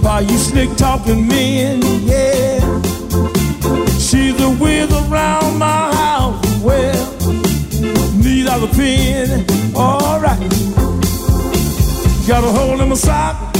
by 0.01 0.21
you 0.21 0.37
slick 0.37 0.75
talking 0.75 1.27
men, 1.27 1.81
yeah. 2.03 2.59
She's 3.99 4.39
a 4.41 4.49
whiz 4.49 4.91
around 4.91 5.57
my 5.57 5.93
house, 5.95 6.61
well, 6.61 7.19
need 8.15 8.47
a 8.63 8.67
pen, 8.67 9.52
alright. 9.75 10.39
Got 12.27 12.43
a 12.43 12.51
hole 12.57 12.79
in 12.81 12.89
my 12.89 12.95
sock, 12.95 13.53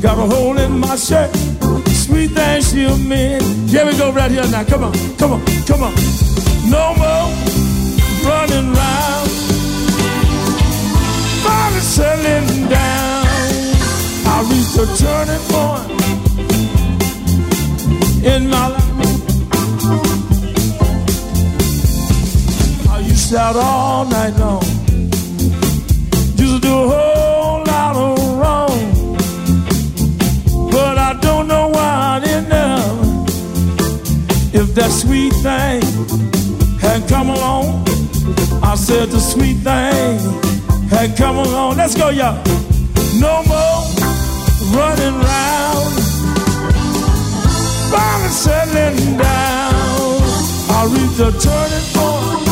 got 0.00 0.18
a 0.18 0.26
hole 0.34 0.58
in 0.58 0.78
my 0.78 0.96
shirt. 0.96 1.30
Sweet 1.88 2.30
thing 2.30 2.62
she'll 2.62 2.96
mend. 2.96 3.42
Here 3.68 3.84
we 3.84 3.92
go 3.98 4.10
right 4.12 4.30
here 4.30 4.46
now. 4.48 4.64
Come 4.64 4.84
on, 4.84 4.92
come 5.18 5.32
on, 5.32 5.42
come 5.66 5.82
on. 5.82 5.94
No 6.70 6.94
more 6.94 7.28
running 8.24 8.72
round, 8.72 9.30
finally 11.44 11.80
settling 11.80 12.68
down. 12.68 13.26
I 14.30 14.42
reached 14.50 14.76
a 14.78 14.86
turning 14.96 15.44
point 15.48 15.90
in 18.24 18.48
my 18.48 18.68
life. 18.68 18.84
I 22.90 22.98
used 23.00 23.30
to 23.30 23.38
out 23.38 23.56
all 23.56 24.04
night 24.06 24.36
long, 24.36 24.62
that 34.78 34.92
sweet 34.92 35.32
thing 35.42 35.82
had 36.78 37.08
come 37.08 37.30
along. 37.30 37.84
I 38.62 38.76
said 38.76 39.08
the 39.10 39.18
sweet 39.18 39.58
thing 39.66 40.18
had 40.88 41.16
come 41.16 41.36
along. 41.36 41.78
Let's 41.78 41.96
go, 41.96 42.10
y'all. 42.10 42.36
No 43.18 43.42
more 43.50 43.82
running 44.78 45.18
round, 45.18 45.94
finally 47.90 48.30
settling 48.30 49.18
down. 49.18 50.22
I 50.70 50.80
reached 50.94 51.20
a 51.26 51.32
turning 51.42 51.86
point 51.98 52.46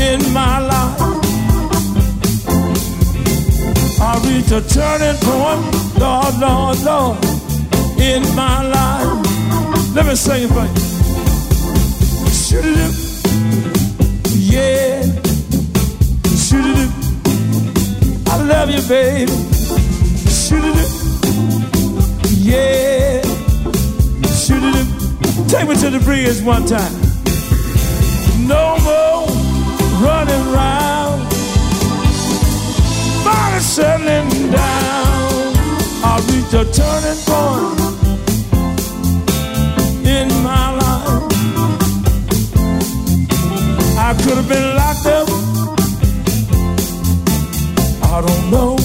in 0.00 0.20
my 0.32 0.60
life. 0.72 1.00
I 4.00 4.12
reached 4.24 4.52
a 4.52 4.62
turning 4.66 5.18
point, 5.20 5.62
Lord, 6.00 6.34
Lord, 6.38 6.78
Lord, 6.88 7.18
in 8.00 8.22
my 8.34 8.66
life. 8.66 8.99
Let 9.92 10.06
me 10.06 10.14
sing 10.14 10.44
it 10.44 10.48
for 10.48 10.64
you. 10.64 10.74
Shoot-a-doo. 12.30 12.92
Yeah. 14.38 15.02
Shoot-a-doo. 16.44 16.90
I 18.30 18.34
love 18.44 18.70
you, 18.70 18.82
baby. 18.88 19.32
Shoot-a-doo. 20.30 20.86
Yeah. 22.38 23.20
Shoot-a-doo. 24.30 24.86
Take 25.48 25.68
me 25.68 25.74
to 25.76 25.90
the 25.90 26.00
bridge 26.04 26.40
one 26.42 26.64
time. 26.66 26.94
No 28.46 28.78
more 28.86 29.26
running 30.00 30.52
round. 30.52 31.32
Finally 33.24 33.60
settling 33.60 34.50
down. 34.52 35.54
I 36.02 36.16
reach 36.30 36.54
a 36.54 36.64
turning 36.72 37.18
point 37.26 37.89
I 44.10 44.14
could 44.14 44.36
have 44.38 44.48
been 44.48 44.74
locked 44.74 45.06
up. 45.06 45.28
I 48.10 48.20
don't 48.26 48.50
know. 48.50 48.76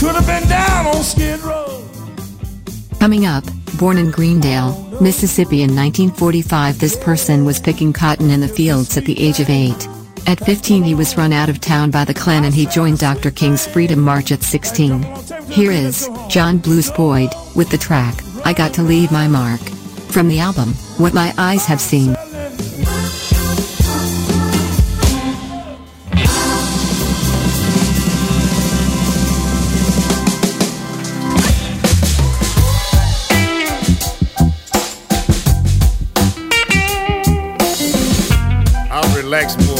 Could 0.00 0.16
have 0.16 0.26
been 0.26 0.48
down 0.48 0.86
on 0.88 1.00
Skid 1.04 1.38
Row. 1.42 1.84
Coming 2.98 3.24
up, 3.24 3.44
born 3.78 3.98
in 3.98 4.10
Greendale, 4.10 4.72
Mississippi 5.00 5.62
in 5.62 5.76
1945, 5.76 6.80
this 6.80 6.96
person 6.96 7.44
was 7.44 7.60
picking 7.60 7.92
cotton 7.92 8.30
in 8.30 8.40
the 8.40 8.48
fields 8.48 8.96
at 8.96 9.04
the 9.04 9.20
age 9.20 9.38
of 9.38 9.48
8. 9.48 9.88
At 10.26 10.44
15, 10.44 10.82
he 10.82 10.96
was 10.96 11.16
run 11.16 11.32
out 11.32 11.48
of 11.48 11.60
town 11.60 11.92
by 11.92 12.04
the 12.04 12.14
Klan 12.14 12.42
and 12.42 12.52
he 12.52 12.66
joined 12.66 12.98
Dr. 12.98 13.30
King's 13.30 13.64
Freedom 13.64 14.00
March 14.00 14.32
at 14.32 14.42
16. 14.42 15.04
Here 15.46 15.70
is 15.70 16.10
John 16.28 16.58
Blues 16.58 16.90
Boyd 16.90 17.30
with 17.54 17.70
the 17.70 17.78
track, 17.78 18.24
I 18.44 18.52
Got 18.54 18.74
to 18.74 18.82
Leave 18.82 19.12
My 19.12 19.28
Mark. 19.28 19.60
From 20.10 20.26
the 20.26 20.40
album, 20.40 20.70
What 20.98 21.14
My 21.14 21.32
Eyes 21.38 21.64
Have 21.66 21.80
Seen. 21.80 22.16
Relax 39.30 39.56
more 39.64 39.79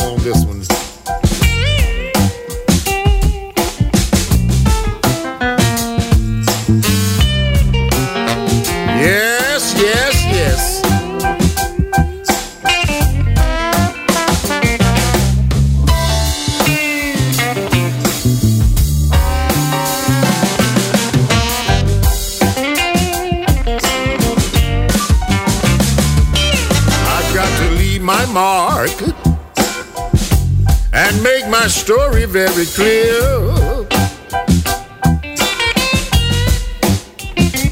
clear. 32.66 33.86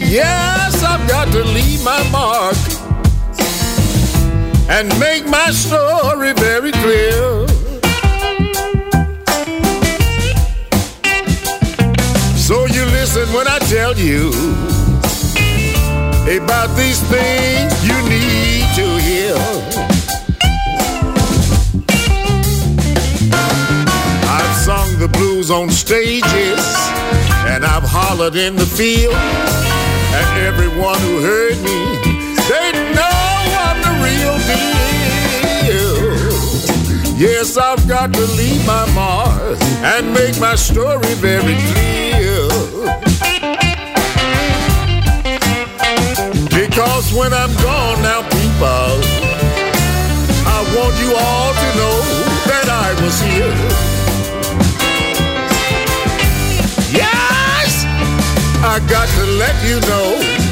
Yes, 0.01 0.83
I've 0.83 1.07
got 1.09 1.31
to 1.33 1.45
leave 1.45 1.85
my 1.85 2.03
mark 2.11 2.57
and 4.71 4.89
make 4.99 5.27
my 5.27 5.51
story 5.51 6.08
In 28.19 28.57
the 28.57 28.67
field. 28.67 29.15
And 29.15 30.41
everyone 30.41 30.99
who 30.99 31.23
heard 31.23 31.57
me, 31.63 31.95
they 32.51 32.73
know 32.93 33.19
I'm 33.65 33.81
the 33.81 33.93
real 34.05 34.37
deal. 35.63 35.95
Yes, 37.17 37.57
I've 37.57 37.87
got 37.87 38.13
to 38.13 38.21
leave 38.21 38.67
my 38.67 38.93
mark 38.93 39.57
and 39.83 40.13
make 40.13 40.39
my 40.41 40.57
story 40.57 41.15
very 41.15 41.57
clear. 41.71 42.49
Because 46.51 47.13
when 47.15 47.33
I'm 47.33 47.55
gone 47.63 48.03
now, 48.03 48.23
people, 48.29 49.01
I 50.45 50.61
want 50.77 50.99
you 51.01 51.15
all 51.17 51.55
to 51.55 51.69
know 51.79 52.03
that 52.51 52.69
I 52.69 52.93
was 53.01 53.21
here. 53.23 53.98
I 58.61 58.81
got 58.91 59.09
to 59.09 59.25
let 59.39 59.55
you 59.65 59.79
know. 59.89 60.48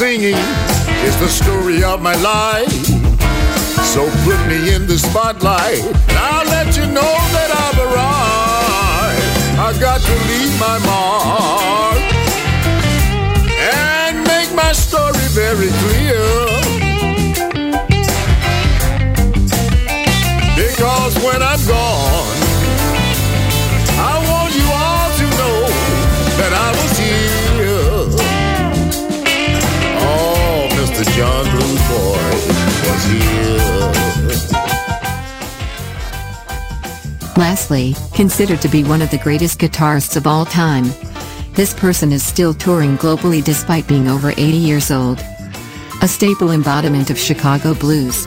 Singing 0.00 0.40
is 1.04 1.14
the 1.20 1.28
story 1.28 1.84
of 1.84 2.00
my 2.00 2.14
life. 2.22 2.86
So 3.92 4.00
put 4.24 4.40
me 4.48 4.72
in 4.74 4.86
the 4.86 4.98
spotlight, 4.98 5.84
and 6.08 6.16
I'll 6.16 6.46
let 6.46 6.74
you 6.74 6.86
know 6.86 7.14
that 7.36 7.50
I've 7.64 7.80
arrived. 7.86 9.26
I've 9.60 9.78
got 9.78 10.00
to 10.00 10.14
leave 10.30 10.54
my 10.58 10.78
mark 10.88 12.00
and 13.76 14.24
make 14.24 14.50
my 14.54 14.72
story 14.72 15.26
very 15.36 15.68
clear. 15.82 16.24
Because 20.56 21.14
when 21.26 21.42
I'm 21.42 21.62
gone, 21.68 21.99
Lastly, 37.36 37.94
considered 38.14 38.60
to 38.60 38.68
be 38.68 38.84
one 38.84 39.00
of 39.00 39.10
the 39.10 39.18
greatest 39.18 39.58
guitarists 39.58 40.16
of 40.16 40.26
all 40.26 40.44
time. 40.44 40.84
This 41.54 41.72
person 41.72 42.12
is 42.12 42.24
still 42.24 42.54
touring 42.54 42.98
globally 42.98 43.42
despite 43.42 43.86
being 43.86 44.08
over 44.08 44.30
80 44.30 44.42
years 44.42 44.90
old. 44.90 45.20
A 46.02 46.08
staple 46.08 46.50
embodiment 46.50 47.10
of 47.10 47.18
Chicago 47.18 47.74
blues. 47.74 48.26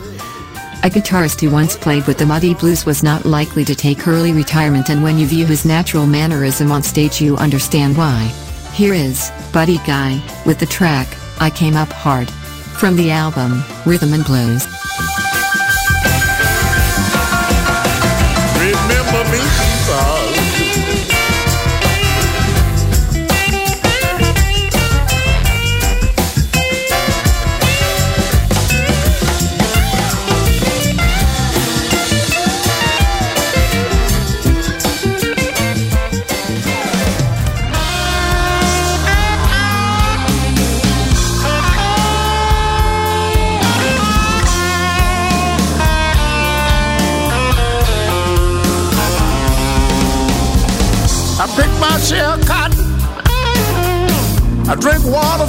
A 0.82 0.90
guitarist 0.90 1.40
who 1.40 1.50
once 1.50 1.76
played 1.76 2.06
with 2.06 2.18
the 2.18 2.26
Muddy 2.26 2.54
Blues 2.54 2.84
was 2.84 3.02
not 3.02 3.24
likely 3.24 3.64
to 3.64 3.74
take 3.74 4.06
early 4.06 4.32
retirement 4.32 4.90
and 4.90 5.02
when 5.02 5.16
you 5.16 5.26
view 5.26 5.46
his 5.46 5.64
natural 5.64 6.06
mannerism 6.06 6.70
on 6.70 6.82
stage 6.82 7.20
you 7.20 7.36
understand 7.36 7.96
why. 7.96 8.24
Here 8.74 8.92
is, 8.92 9.30
Buddy 9.52 9.78
Guy, 9.86 10.22
with 10.44 10.58
the 10.58 10.66
track, 10.66 11.08
I 11.40 11.50
Came 11.50 11.76
Up 11.76 11.90
Hard. 11.90 12.28
From 12.84 12.96
the 12.96 13.12
album, 13.12 13.64
Rhythm 13.86 14.12
and 14.12 14.26
Blues. 14.26 14.83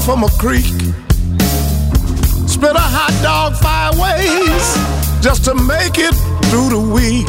From 0.06 0.24
a 0.24 0.30
creek. 0.38 0.66
Spit 2.48 2.76
a 2.76 2.88
hot 2.98 3.12
dog 3.24 3.56
five 3.56 3.98
ways 3.98 4.78
just 5.20 5.44
to 5.46 5.56
make 5.56 5.98
it 5.98 6.14
through 6.50 6.70
the 6.70 6.80
week. 6.80 7.26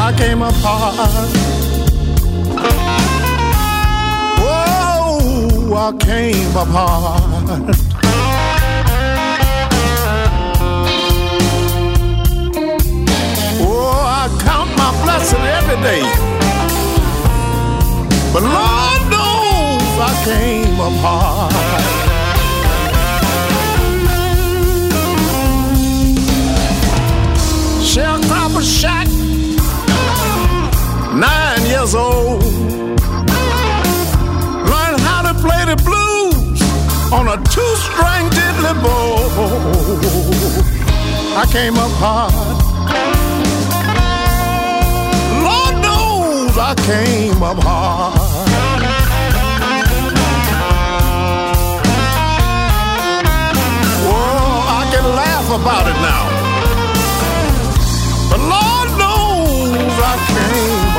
I 0.00 0.12
came 0.18 0.42
up 0.42 0.54
hard. 0.56 1.30
Whoa, 4.42 5.74
I 5.76 5.92
came 5.98 6.56
up 6.56 6.66
hard. 6.66 7.76
Oh, 13.60 14.04
I 14.20 14.26
count 14.42 14.70
my 14.76 14.90
blessing 15.04 15.44
every 15.58 15.76
day. 15.80 16.02
But 18.32 18.42
Lord 18.42 18.91
came 20.24 20.78
up 20.80 20.92
hard. 21.02 21.52
Sharecropper 27.82 28.62
shack, 28.62 29.08
nine 31.18 31.66
years 31.66 31.94
old. 31.94 32.42
Learn 34.72 34.94
how 35.08 35.22
to 35.28 35.34
play 35.44 35.64
the 35.66 35.76
blues 35.88 36.62
on 37.12 37.26
a 37.26 37.36
two-string 37.54 38.30
diddly 38.36 38.74
bow. 38.80 39.16
I 41.36 41.44
came 41.50 41.76
up 41.76 41.90
hard. 42.02 42.32
Lord 45.46 45.74
knows 45.82 46.56
I 46.56 46.74
came 46.86 47.42
up 47.42 47.58
hard. 47.64 48.21
About 55.54 55.86
it 55.86 55.98
now. 56.00 56.24
But 58.30 58.40
Lord 58.40 58.88
knows 58.98 59.92
I 60.00 60.14
came 60.32 60.91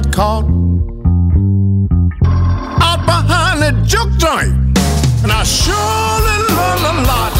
got 0.00 0.12
caught. 0.12 0.44
Out 2.82 3.00
behind 3.04 3.62
the 3.62 3.72
juke 3.84 4.16
joint. 4.18 4.54
And 5.22 5.32
I 5.32 5.42
surely 5.42 6.36
learned 6.56 6.86
a 6.86 6.94
lot. 7.10 7.32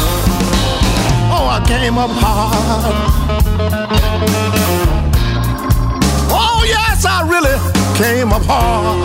Oh, 1.31 1.47
I 1.47 1.59
came 1.65 1.97
up 1.97 2.11
hard. 2.11 2.95
Oh, 6.31 6.63
yes, 6.67 7.05
I 7.05 7.21
really 7.33 7.55
came 7.97 8.33
up 8.33 8.43
hard. 8.45 8.99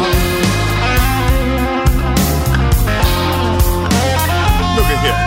Look 4.77 4.89
at 4.95 4.99
here. 5.05 5.21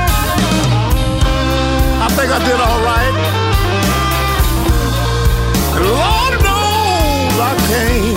I 2.04 2.08
think 2.16 2.30
I 2.32 2.40
did 2.48 2.60
all 2.68 2.82
right. 2.92 3.16
Lord 5.80 6.34
knows 6.44 7.40
I 7.40 7.54
came 7.70 8.17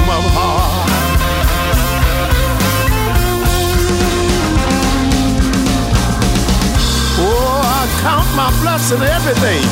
my 8.41 8.51
blessing 8.63 9.01
and 9.01 9.11
everything. 9.19 9.63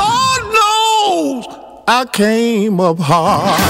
Lord 0.00 0.42
knows 0.56 1.44
I 1.88 2.06
came 2.12 2.78
up 2.80 2.98
hard. 3.00 3.60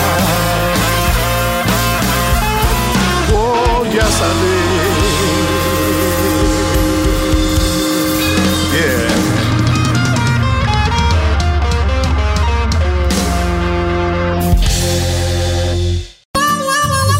Oh, 3.33 3.91
yes, 3.99 4.15
I 4.29 4.33
did. 4.43 4.95
Yeah. 8.77 9.13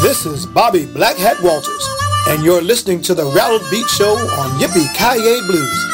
This 0.03 0.27
is 0.27 0.45
Bobby 0.45 0.85
Black 0.85 1.17
Hat 1.17 1.39
Walters, 1.43 1.89
and 2.29 2.45
you're 2.45 2.61
listening 2.61 3.01
to 3.03 3.15
the 3.15 3.25
Rattled 3.25 3.63
Beat 3.71 3.89
Show 3.89 4.17
on 4.41 4.61
Yippee 4.61 4.95
Kaye 4.95 5.41
Blues. 5.47 5.94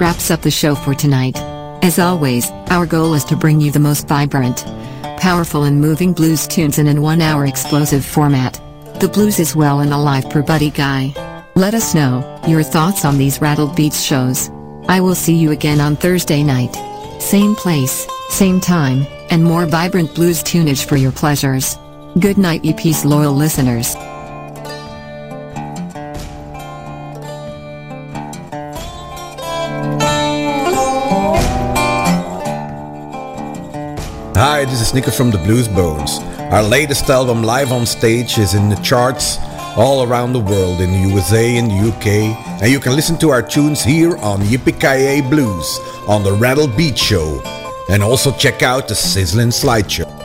Wraps 0.00 0.30
up 0.30 0.42
the 0.42 0.50
show 0.50 0.76
for 0.76 0.94
tonight. 0.94 1.36
As 1.82 1.98
always, 1.98 2.48
our 2.70 2.86
goal 2.86 3.14
is 3.14 3.24
to 3.24 3.36
bring 3.36 3.60
you 3.60 3.72
the 3.72 3.80
most 3.80 4.06
vibrant, 4.06 4.64
powerful 5.18 5.64
and 5.64 5.80
moving 5.80 6.12
blues 6.12 6.46
tunes 6.46 6.78
in 6.78 6.86
an 6.86 7.02
one-hour 7.02 7.46
explosive 7.46 8.04
format. 8.04 8.60
The 9.00 9.08
blues 9.08 9.40
is 9.40 9.56
well 9.56 9.80
and 9.80 9.92
alive 9.92 10.30
per 10.30 10.40
Buddy 10.40 10.70
Guy. 10.70 11.12
Let 11.56 11.74
us 11.74 11.96
know 11.96 12.40
your 12.46 12.62
thoughts 12.62 13.04
on 13.04 13.18
these 13.18 13.40
Rattled 13.40 13.74
Beats 13.74 14.00
shows. 14.00 14.50
I 14.88 15.00
will 15.00 15.16
see 15.16 15.34
you 15.34 15.50
again 15.50 15.80
on 15.80 15.96
Thursday 15.96 16.44
night. 16.44 16.76
Same 17.20 17.56
place, 17.56 18.06
same 18.28 18.60
time, 18.60 19.04
and 19.30 19.42
more 19.42 19.66
vibrant 19.66 20.14
blues 20.14 20.44
tunage 20.44 20.84
for 20.84 20.96
your 20.96 21.12
pleasures. 21.12 21.76
Good 22.20 22.38
night 22.38 22.64
you 22.64 22.72
peace 22.72 23.04
loyal 23.04 23.32
listeners. 23.32 23.96
Nico 34.94 35.10
from 35.10 35.30
the 35.30 35.38
Blues 35.38 35.68
Bones. 35.68 36.18
Our 36.52 36.62
latest 36.62 37.10
album, 37.10 37.42
Live 37.42 37.72
on 37.72 37.84
Stage, 37.84 38.38
is 38.38 38.54
in 38.54 38.68
the 38.68 38.76
charts 38.76 39.38
all 39.76 40.02
around 40.02 40.32
the 40.32 40.40
world 40.40 40.80
in 40.80 40.92
the 40.92 41.10
USA 41.10 41.56
and 41.56 41.70
the 41.70 41.88
UK, 41.88 42.06
and 42.62 42.70
you 42.70 42.80
can 42.80 42.94
listen 42.94 43.18
to 43.18 43.30
our 43.30 43.42
tunes 43.42 43.82
here 43.82 44.16
on 44.18 44.40
Yippee 44.40 45.28
Blues 45.28 45.78
on 46.06 46.22
the 46.22 46.32
Rattle 46.32 46.68
Beat 46.68 46.98
Show, 46.98 47.42
and 47.90 48.02
also 48.02 48.32
check 48.32 48.62
out 48.62 48.88
the 48.88 48.94
Sizzling 48.94 49.48
Slideshow. 49.48 50.17